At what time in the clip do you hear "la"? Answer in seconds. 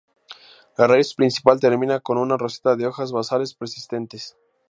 0.79-0.87